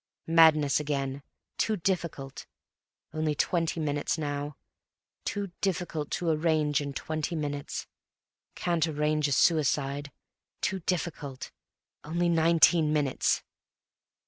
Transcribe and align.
Madness 0.25 0.79
again. 0.79 1.21
Too 1.59 1.77
difficult. 1.77 2.47
(Only 3.13 3.35
twenty 3.35 3.79
minutes 3.79 4.17
now.) 4.17 4.57
Too 5.25 5.51
difficult 5.61 6.09
to 6.13 6.29
arrange 6.31 6.81
in 6.81 6.91
twenty 6.93 7.35
minutes. 7.35 7.85
Can't 8.55 8.87
arrange 8.87 9.27
a 9.27 9.31
suicide. 9.31 10.11
Too 10.61 10.79
difficult.... 10.79 11.51
Only 12.03 12.29
nineteen 12.29 12.91
minutes.... 12.91 13.43